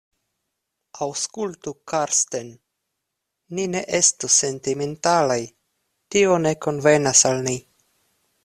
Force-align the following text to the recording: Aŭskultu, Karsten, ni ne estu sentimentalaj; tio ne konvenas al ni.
Aŭskultu, 1.05 1.73
Karsten, 1.91 2.49
ni 3.59 3.67
ne 3.75 3.83
estu 4.01 4.33
sentimentalaj; 4.39 5.39
tio 6.17 6.43
ne 6.47 6.59
konvenas 6.69 7.27
al 7.33 7.49
ni. 7.51 7.59